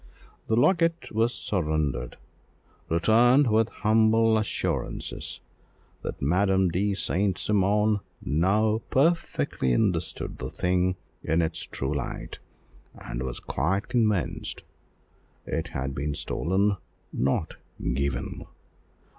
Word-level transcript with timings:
The 0.47 0.55
locket 0.55 1.11
was 1.11 1.31
surrendered, 1.31 2.17
returned 2.89 3.51
with 3.51 3.69
humble 3.69 4.35
assurances 4.35 5.41
that 6.01 6.19
Madame 6.23 6.69
de 6.69 6.95
St. 6.95 7.37
Cymon 7.37 7.99
now 8.19 8.81
perfectly 8.89 9.75
understood 9.75 10.39
the 10.39 10.49
thing 10.49 10.95
in 11.23 11.43
its 11.43 11.59
true 11.67 11.93
light, 11.93 12.39
and 12.95 13.21
was 13.21 13.39
quite 13.39 13.89
convinced 13.89 14.63
it 15.45 15.67
had 15.67 15.93
been 15.93 16.15
stolen, 16.15 16.77
not 17.13 17.57
given. 17.93 18.47